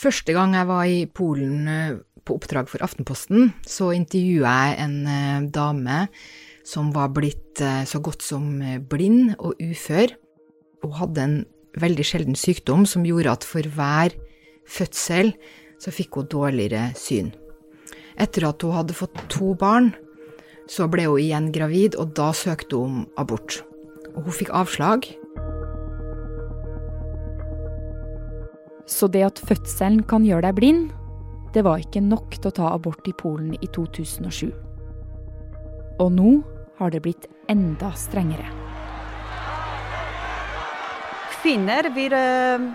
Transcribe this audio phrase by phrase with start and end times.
[0.00, 4.96] Første gang jeg var i Polen eh, på oppdrag for Aftenposten, så intervjua jeg en
[5.04, 6.06] eh, dame
[6.64, 8.46] som var blitt eh, så godt som
[8.88, 10.14] blind og ufør.
[10.80, 11.36] Hun hadde en
[11.84, 14.16] veldig sjelden sykdom som gjorde at for hver
[14.64, 15.34] fødsel
[15.80, 17.34] så fikk hun dårligere syn.
[18.16, 19.92] Etter at hun hadde fått to barn,
[20.70, 23.60] så ble hun igjen gravid, og da søkte hun om abort.
[24.14, 25.12] Og hun fikk avslag.
[28.90, 30.88] Så det at fødselen kan gjøre deg blind,
[31.54, 34.50] det var ikke nok til å ta abort i Polen i 2007.
[36.00, 36.32] Og nå
[36.80, 38.48] har det blitt enda strengere.
[41.40, 42.66] Kvinner vil eh,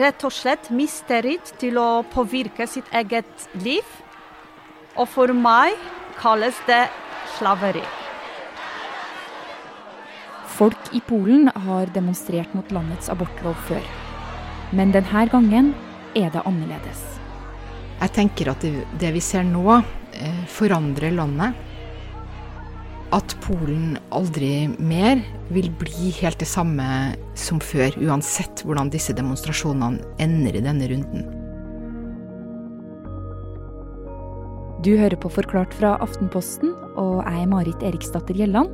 [0.00, 3.84] rett og slett miste rett til å påvirke sitt eget liv.
[4.94, 5.74] Og for meg
[6.20, 6.86] kalles det
[7.36, 7.84] slaveri.
[10.54, 14.03] Folk i Polen har demonstrert mot landets abortlov før.
[14.72, 15.74] Men denne gangen
[16.16, 17.02] er det annerledes.
[18.00, 19.78] Jeg tenker at det, det vi ser nå,
[20.16, 21.54] eh, forandrer landet.
[23.14, 25.20] At Polen aldri mer
[25.54, 31.28] vil bli helt det samme som før, uansett hvordan disse demonstrasjonene ender i denne runden.
[34.84, 38.68] Du hører på Forklart fra Aftenposten, og jeg er Marit Eriksdatter Gjelland.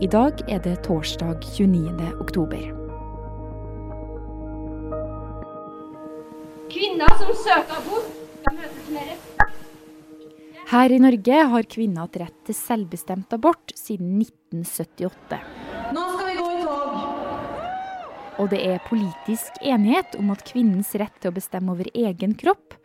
[0.00, 2.14] I dag er det torsdag 29.
[2.22, 2.81] oktober.
[6.72, 9.58] Kvinner som søker abort, skal møtes med respekt.
[10.72, 15.40] Her i Norge har kvinner hatt rett til selvbestemt abort siden 1978.
[15.92, 17.02] Nå skal vi gå i tog!
[18.40, 22.78] Og det er politisk enighet om at kvinnens rett til å bestemme over egen kropp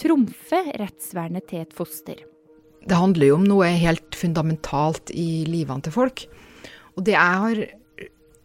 [0.00, 2.20] trumfer rettsvernet til et foster.
[2.84, 6.26] Det handler jo om noe helt fundamentalt i livene til folk.
[6.96, 7.64] Og det jeg har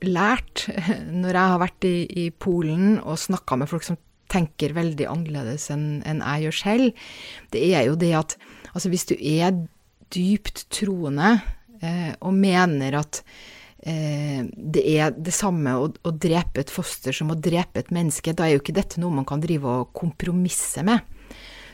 [0.07, 0.65] lært
[1.11, 3.99] når jeg har vært i, i Polen og snakka med folk som
[4.35, 7.07] tenker veldig annerledes enn en jeg gjør selv,
[7.55, 8.37] det er jo det at
[8.73, 9.55] altså hvis du er
[10.13, 11.37] dypt troende
[11.81, 13.21] eh, og mener at
[13.85, 18.35] eh, det er det samme å, å, drepe et foster som å drepe et menneske,
[18.35, 21.03] da er jo ikke dette noe man kan drive og kompromisse med.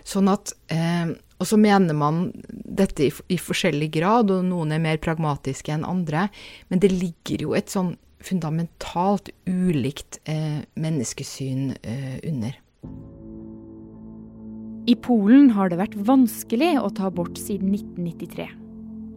[0.07, 4.81] Sånn at eh, Og så mener man dette i, i, forskjellig grad, og noen er
[4.81, 6.27] mer pragmatiske enn andre,
[6.69, 7.95] men det ligger jo et sånn
[8.25, 12.57] fundamentalt ulikt eh, menneskesyn eh, under.
[14.89, 18.47] I Polen har det vært vanskelig å ta abort siden 1993.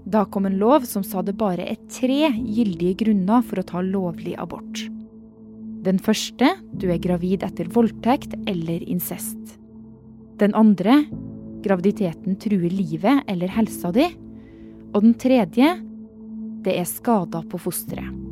[0.05, 3.81] Da kom en lov som sa det bare er tre gyldige grunner for å ta
[3.81, 4.85] lovlig abort.
[5.85, 9.57] Den første du er gravid etter voldtekt eller incest.
[10.41, 11.03] Den andre
[11.65, 14.07] graviditeten truer livet eller helsa di.
[14.93, 15.75] Og den tredje
[16.65, 18.24] det er skader på fosteret.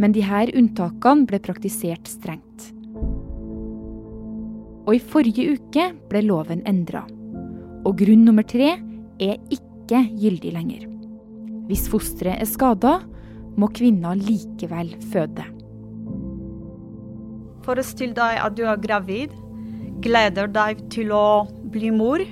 [0.00, 2.70] Men de her unntakene ble praktisert strengt.
[4.88, 7.04] Og i forrige uke ble loven endra.
[7.84, 8.72] Og grunn nummer tre
[9.20, 10.88] er ikke gyldig lenger.
[11.68, 12.96] Hvis fosteret er skada,
[13.60, 15.44] må kvinna likevel føde.
[17.66, 19.36] Forestill deg at du er gravid
[20.04, 22.22] gleder deg til å bli mor,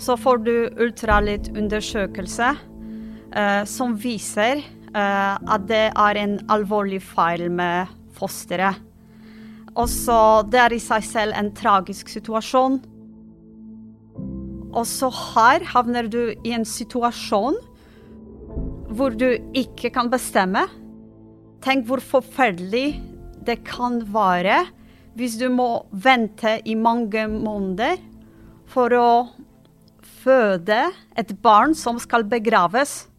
[0.00, 4.62] så får du ultralydundersøkelse eh, som viser
[4.94, 8.80] at det er en alvorlig feil med fosteret.
[9.78, 12.80] Også det er i seg selv en tragisk situasjon.
[14.70, 14.86] Og
[15.34, 17.58] her havner du i en situasjon
[18.90, 20.66] hvor du ikke kan bestemme.
[21.62, 22.98] Tenk hvor forferdelig
[23.46, 24.64] det kan være
[25.18, 27.98] hvis du må vente i mange måneder
[28.70, 29.10] for å
[30.22, 30.82] føde
[31.18, 33.09] et barn som skal begraves.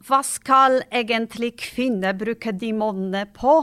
[0.00, 3.58] Hva skal egentlig kvinner bruke de månedene på?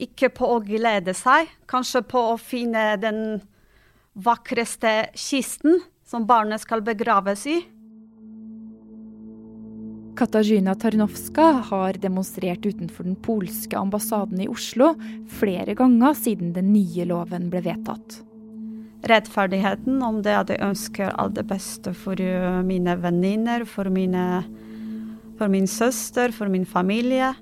[0.00, 3.42] Ikke på å glede seg, kanskje på å finne den
[4.16, 7.58] vakreste kisten som barnet skal begraves i.
[10.18, 14.94] Katarzyna Tarnowska har demonstrert utenfor den polske ambassaden i Oslo
[15.30, 18.22] flere ganger siden den nye loven ble vedtatt.
[19.06, 22.18] Rettferdigheten om det at jeg ønsker alt det beste for
[22.66, 23.92] mine venninner, for,
[25.38, 27.32] for min søster, for min familie.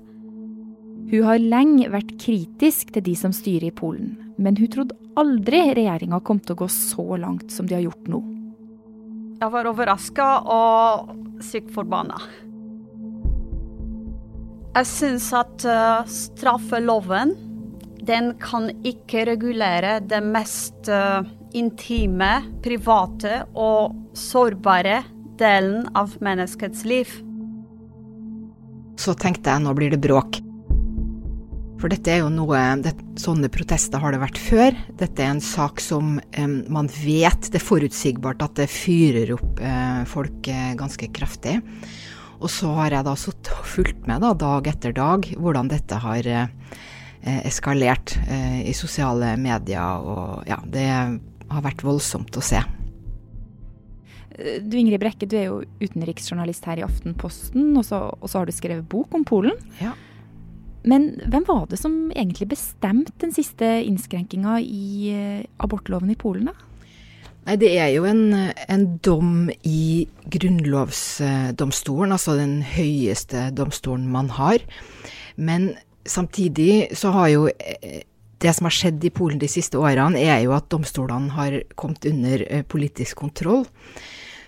[1.07, 5.61] Hun har lenge vært kritisk til de som styrer i Polen, men hun trodde aldri
[5.73, 8.21] regjeringa kom til å gå så langt som de har gjort nå.
[9.37, 12.19] Jeg var overraska og sykt forbanna.
[14.77, 17.33] Jeg syns at uh, straffeloven
[18.07, 21.25] den kan ikke regulere det mest uh,
[21.57, 25.01] intime, private og sårbare
[25.41, 27.09] delen av menneskets liv.
[28.97, 30.41] Så tenkte jeg nå blir det bråk.
[31.77, 34.77] For dette er jo noe det, Sånne protester har det vært før.
[34.97, 39.61] Dette er en sak som eh, man vet Det er forutsigbart at det fyrer opp
[39.61, 41.59] eh, folk eh, ganske kraftig.
[42.37, 46.01] Og så har jeg da sittet og fulgt med da, dag etter dag hvordan dette
[46.01, 46.49] har eh,
[47.45, 50.01] eskalert eh, i sosiale medier.
[50.01, 52.61] Og ja, det har vært voldsomt å se.
[54.37, 58.49] Du Ingrid Brekke, du er jo utenriksjournalist her i Aftenposten, og så, og så har
[58.49, 59.57] du skrevet bok om Polen.
[59.81, 59.95] Ja.
[60.87, 66.51] Men hvem var det som egentlig bestemte den siste innskrenkinga i eh, abortloven i Polen,
[66.51, 66.55] da?
[67.47, 68.35] Nei, Det er jo en,
[68.67, 74.63] en dom i grunnlovsdomstolen, altså den høyeste domstolen man har.
[75.35, 75.73] Men
[76.07, 78.03] samtidig så har jo eh,
[78.43, 82.05] det som har skjedd i Polen de siste årene, er jo at domstolene har kommet
[82.09, 83.65] under eh, politisk kontroll.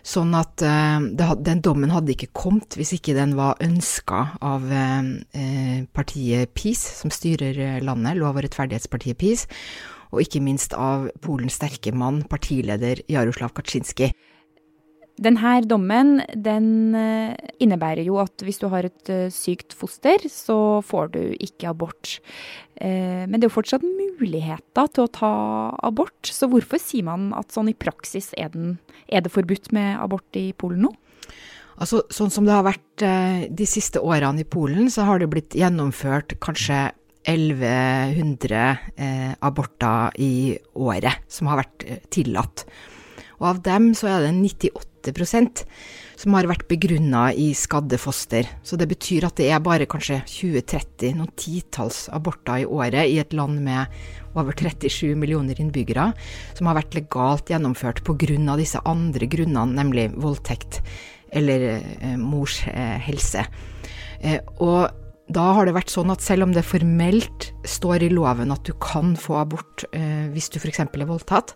[0.05, 4.65] Sånn at uh, det, den dommen hadde ikke kommet hvis ikke den var ønska av
[4.69, 9.45] uh, partiet PiS, som styrer landet, Lov- og rettferdighetspartiet PiS,
[10.09, 14.09] og ikke minst av Polens sterke mann, partileder Jaroslav Kaczynski.
[15.19, 16.95] Denne dommen den
[17.59, 22.19] innebærer jo at hvis du har et sykt foster, så får du ikke abort.
[22.79, 25.31] Men det er jo fortsatt muligheter til å ta
[25.83, 28.77] abort, så hvorfor sier man at sånn i praksis er, den,
[29.11, 30.93] er det forbudt med abort i Polen nå?
[31.79, 33.03] Altså, sånn som det har vært
[33.59, 36.87] de siste årene i Polen, så har det blitt gjennomført kanskje
[37.29, 42.65] 1100 eh, aborter i året som har vært tillatt.
[43.39, 44.88] Og av dem så er det 98
[46.19, 48.47] som har vært begrunna i skadde foster.
[48.63, 53.19] Så det betyr at det er bare kanskje 20-30, noen titalls aborter i året i
[53.19, 53.87] et land med
[54.35, 56.11] over 37 millioner innbyggere,
[56.57, 58.57] som har vært legalt gjennomført pga.
[58.57, 60.81] disse andre grunnene, nemlig voldtekt
[61.31, 63.45] eller eh, mors eh, helse.
[64.21, 64.89] Eh, og
[65.29, 68.73] da har det vært sånn at selv om det formelt står i loven at du
[68.81, 70.81] kan få abort eh, hvis du f.eks.
[70.81, 71.53] er voldtatt,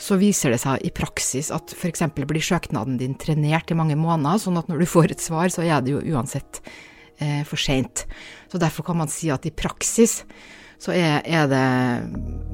[0.00, 2.06] så viser det seg i praksis at f.eks.
[2.16, 5.66] blir søknaden din trenert i mange måneder, sånn at når du får et svar, så
[5.66, 6.62] er det jo uansett
[7.20, 8.06] eh, for seint.
[8.48, 10.22] Så derfor kan man si at i praksis
[10.80, 11.66] så er, er det,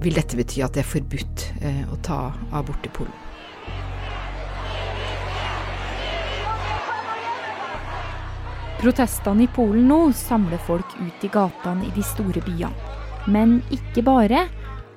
[0.02, 3.22] vil dette bety at det er forbudt eh, å ta abort i Polen.
[8.76, 12.74] Protestene i Polen nå samler folk ut i gatene i de store byene.
[13.30, 14.44] Men ikke bare.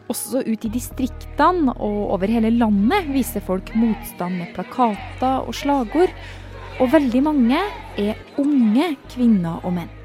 [0.10, 6.14] Også ut i distriktene og over hele landet viser folk motstand med plakater og slagord.
[6.80, 7.62] Og veldig mange
[8.00, 9.96] er unge kvinner og menn.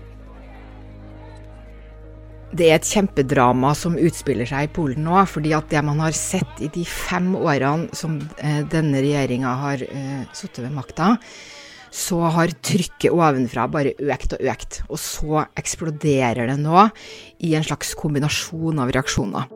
[2.54, 5.16] Det er et kjempedrama som utspiller seg i Polen nå.
[5.26, 9.82] fordi at det man har sett i de fem årene som eh, denne regjeringa har
[9.82, 11.16] uh, sittet ved makta,
[11.94, 14.80] så har trykket ovenfra bare økt og økt.
[14.86, 16.88] Og så eksploderer det nå
[17.42, 19.53] i en slags kombinasjon av reaksjoner.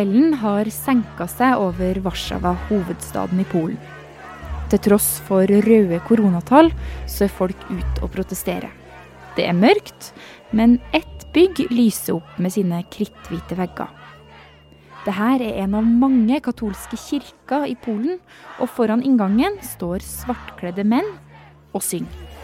[0.00, 3.74] Kvelden har senka seg over Warszawa, hovedstaden i Polen.
[4.72, 6.70] Til tross for røde koronatall,
[7.04, 8.72] så er folk ute og protesterer.
[9.36, 10.14] Det er mørkt,
[10.56, 13.92] men ett bygg lyser opp med sine kritthvite vegger.
[15.04, 18.24] Dette er en av mange katolske kirker i Polen,
[18.56, 21.12] og foran inngangen står svartkledde menn
[21.76, 22.39] og synger.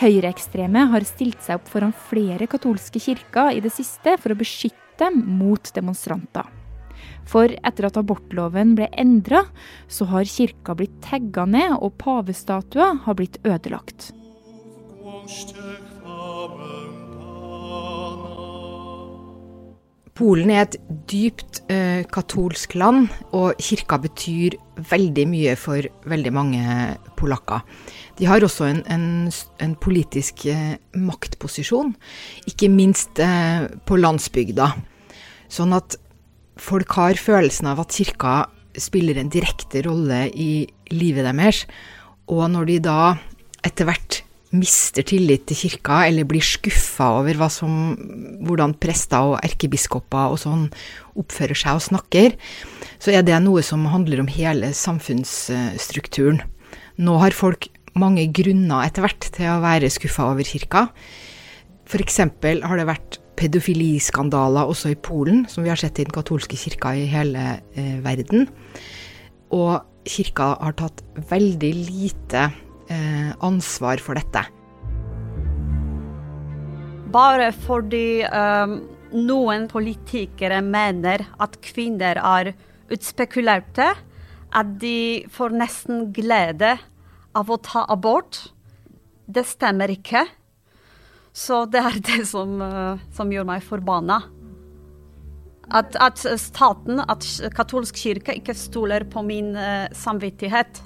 [0.00, 4.78] Høyreekstreme har stilt seg opp foran flere katolske kirker i det siste for å beskytte
[5.00, 6.48] dem mot demonstranter.
[7.28, 9.44] For etter at abortloven ble endra,
[9.88, 14.10] så har kirka blitt tagga ned, og pavestatuer har blitt ødelagt.
[20.20, 20.74] Polen er et
[21.08, 24.58] dypt eh, katolsk land, og kirka betyr
[24.90, 26.74] veldig mye for veldig mange
[27.16, 27.64] polakker.
[28.18, 29.06] De har også en, en,
[29.64, 31.94] en politisk eh, maktposisjon,
[32.52, 34.68] ikke minst eh, på landsbygda.
[35.48, 35.96] Sånn at
[36.60, 38.34] folk har følelsen av at kirka
[38.76, 41.64] spiller en direkte rolle i livet deres.
[42.28, 43.00] Og når de da
[43.64, 44.20] etter hvert
[44.50, 47.94] mister tillit til kirka, eller blir skuffa over som,
[48.42, 50.68] hvordan prester og erkebiskoper og sånn
[51.20, 52.34] oppfører seg og snakker,
[52.98, 56.42] så er det noe som handler om hele samfunnsstrukturen.
[57.00, 60.88] Nå har folk mange grunner etter hvert til å være skuffa over kirka.
[61.90, 62.20] F.eks.
[62.22, 66.92] har det vært pedofiliskandaler også i Polen, som vi har sett i den katolske kirka
[66.98, 68.48] i hele eh, verden.
[69.54, 72.50] Og kirka har tatt veldig lite
[72.90, 74.42] ansvar for dette.
[77.10, 78.76] Bare fordi um,
[79.26, 82.52] noen politikere mener at kvinner er
[82.90, 83.88] utspekulerte,
[84.50, 86.76] at de får nesten glede
[87.34, 88.44] av å ta abort.
[89.26, 90.22] Det stemmer ikke.
[91.34, 94.20] Så det er det som, uh, som gjør meg forbanna.
[95.70, 99.52] At, at, staten, at katolsk kirke, ikke stoler på min
[99.94, 100.80] samvittighet.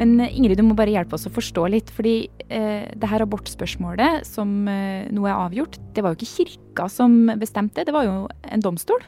[0.00, 1.92] Men eh, Ingrid, du må bare hjelpe oss å forstå litt.
[1.94, 2.16] fordi
[2.48, 7.22] eh, det her abortspørsmålet som eh, nå er avgjort, det var jo ikke kirka som
[7.40, 8.16] bestemte, det var jo
[8.48, 9.04] en domstol?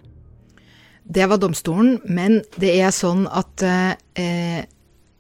[1.03, 4.63] Det var domstolen, men det er sånn at eh,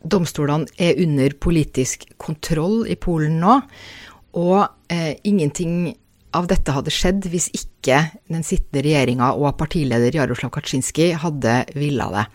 [0.02, 3.56] domstolene er under politisk kontroll i Polen nå.
[4.38, 4.60] Og
[4.92, 5.92] eh, ingenting
[6.32, 7.98] av dette hadde skjedd hvis ikke
[8.32, 12.26] den sittende regjeringa og partileder Jaroslav Kaczynski hadde villa det.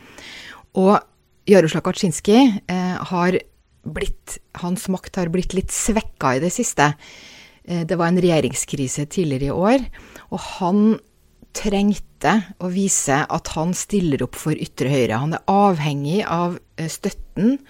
[0.77, 0.97] Og
[1.47, 2.37] Jaroslav Kaczynski
[2.67, 3.39] eh, har
[3.87, 6.91] blitt Hans makt har blitt litt svekka i det siste.
[7.63, 9.85] Eh, det var en regjeringskrise tidligere i år,
[10.27, 10.81] og han
[11.55, 15.21] trengte å vise at han stiller opp for ytre høyre.
[15.23, 17.61] Han er avhengig av eh, støtten,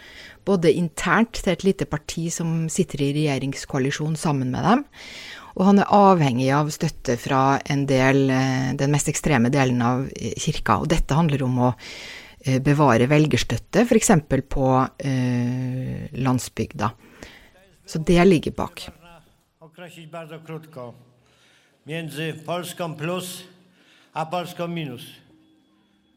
[0.48, 4.86] både internt til et lite parti som sitter i regjeringskoalisjon sammen med dem,
[5.58, 8.30] og han er avhengig av støtte fra del,
[8.78, 10.06] den mest ekstreme delen av
[10.38, 10.78] kirka.
[10.84, 11.72] Og dette handler om å
[12.64, 14.12] bevare velgerstøtte, f.eks.
[14.50, 14.68] på
[15.00, 16.92] eh, landsbygda.
[17.88, 18.88] Så det ligger bak.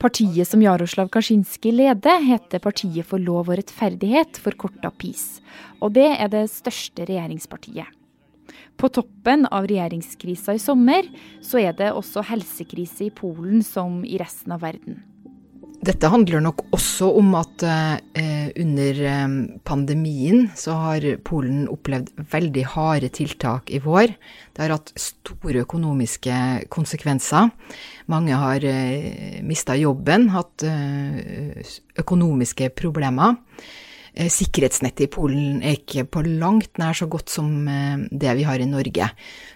[0.01, 5.43] Partiet som Jaroslav Kaczynski leder, heter Partiet for lov og rettferdighet, forkorta PiS.
[5.85, 7.85] Og det er det største regjeringspartiet.
[8.81, 11.05] På toppen av regjeringskrisa i sommer,
[11.45, 15.03] så er det også helsekrise i Polen som i resten av verden.
[15.81, 22.65] Dette handler nok også om at eh, under eh, pandemien så har Polen opplevd veldig
[22.75, 24.13] harde tiltak i vår.
[24.53, 26.37] Det har hatt store økonomiske
[26.69, 27.49] konsekvenser.
[28.13, 31.65] Mange har eh, mista jobben, hatt eh,
[32.05, 33.41] økonomiske problemer.
[34.11, 37.63] Sikkerhetsnettet i Polen er ikke på langt nær så godt som
[38.11, 39.07] det vi har i Norge.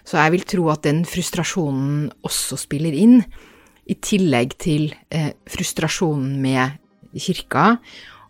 [0.07, 3.19] Så jeg vil tro at den frustrasjonen også spiller inn
[3.85, 6.79] i tillegg til eh, frustrasjonen med
[7.15, 7.75] kirka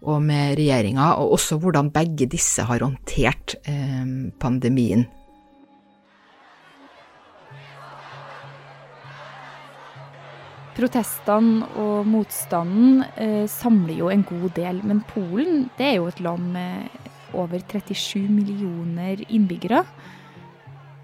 [0.05, 4.03] og med regjeringa, og også hvordan begge disse har håndtert eh,
[4.39, 5.07] pandemien.
[10.75, 16.19] Protestene og motstanden eh, samler jo en god del, men Polen det er jo et
[16.19, 17.01] land med
[17.35, 19.85] over 37 millioner innbyggere.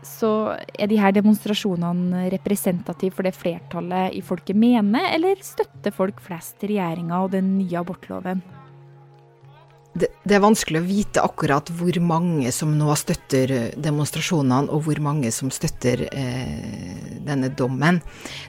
[0.05, 6.21] Så er de her demonstrasjonene representative for det flertallet i folket mener, eller støtter folk
[6.25, 8.41] flest regjeringa og den nye abortloven?
[9.91, 15.01] Det, det, er vanskelig å vite akkurat hvor mange som nå støtter demonstrasjonene, og hvor
[15.03, 17.99] mange som støtter eh, denne dommen.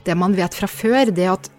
[0.06, 1.50] Det man vet fra før, det er at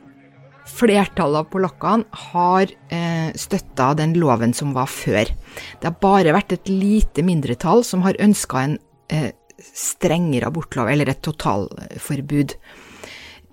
[0.70, 5.28] flertallet av polakkene har eh, støtta den loven som var før.
[5.28, 8.78] Det har bare vært et lite mindretall som har ønska en
[9.12, 12.58] eh, strengere abortlov, eller et totalforbud.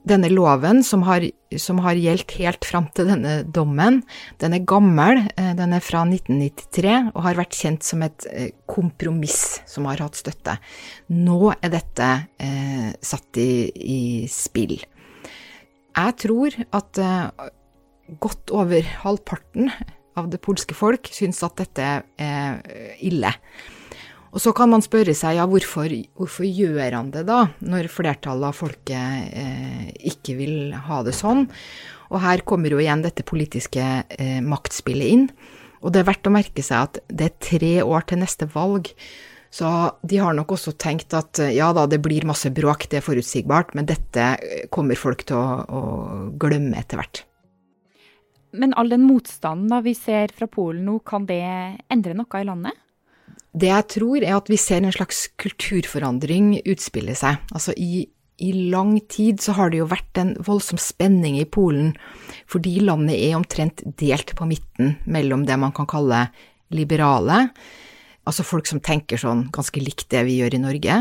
[0.00, 1.26] Denne loven, som har,
[1.61, 3.99] som har gjeldt helt fram til denne dommen,
[4.40, 5.26] den er gammel.
[5.37, 10.00] Eh, den er fra 1993 og har vært kjent som et eh, kompromiss som har
[10.00, 10.57] hatt støtte.
[11.12, 12.09] Nå er dette
[12.40, 14.00] eh, satt i, i,
[14.33, 14.78] spill.
[14.80, 17.50] Jeg tror at eh,
[18.25, 19.69] godt over halvparten
[20.16, 23.30] av det polske folk syns at dette er ille.
[24.30, 28.52] Og så kan man spørre seg ja, hvorfor, hvorfor gjør han det da, når flertallet
[28.52, 31.49] av folket eh, ikke vil ha det sånn?
[32.10, 35.26] Og her kommer jo igjen dette politiske eh, maktspillet inn.
[35.80, 38.92] Og det er verdt å merke seg at det er tre år til neste valg.
[39.50, 39.66] Så
[40.06, 43.06] de har nok også tenkt at eh, ja da, det blir masse bråk, det er
[43.06, 45.82] forutsigbart, men dette eh, kommer folk til å, å
[46.38, 47.25] glemme etter hvert.
[48.50, 51.42] Men all den motstanden vi ser fra Polen nå, kan det
[51.90, 52.78] endre noe i landet?
[53.50, 57.40] Det jeg tror, er at vi ser en slags kulturforandring utspille seg.
[57.50, 58.04] Altså i,
[58.38, 61.92] i lang tid så har det jo vært en voldsom spenning i Polen,
[62.50, 66.28] fordi landet er omtrent delt på midten mellom det man kan kalle
[66.71, 67.49] liberale,
[68.28, 70.97] altså folk som tenker sånn ganske likt det vi gjør i Norge,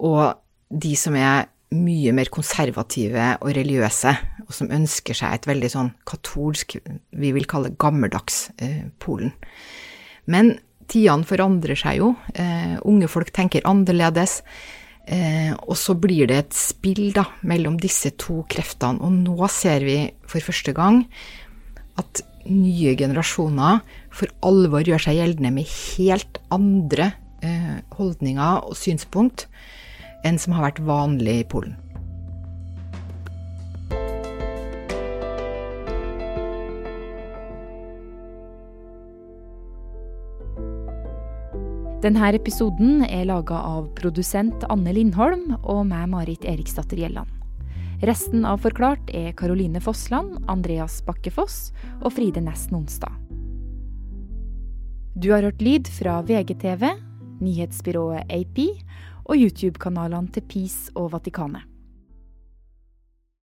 [0.00, 4.14] og de som er mye mer konservative og religiøse,
[4.46, 6.78] og som ønsker seg et veldig sånn katolsk,
[7.12, 9.34] vi vil kalle gammeldags eh, Polen.
[10.24, 10.54] Men
[10.88, 12.12] tidene forandrer seg jo.
[12.34, 14.40] Eh, unge folk tenker annerledes.
[15.08, 19.86] Eh, og så blir det et spill da, mellom disse to kreftene, og nå ser
[19.88, 21.06] vi for første gang
[21.98, 23.80] at nye generasjoner
[24.14, 29.46] for alvor gjør seg gjeldende med helt andre eh, holdninger og synspunkt
[30.28, 31.76] enn som har vært vanlig i Polen.
[41.98, 47.26] Denne episoden er laga av produsent Anne Lindholm og meg, Marit Eriksdatter Gjelland.
[48.06, 53.10] Resten av Forklart er Karoline Fossland, Andreas Bakkefoss og Fride Næss Nonstad.
[55.18, 56.86] Du har hørt lyd fra VGTV,
[57.42, 58.62] nyhetsbyrået AP
[59.26, 61.66] og YouTube-kanalene til PIS og Vatikanet.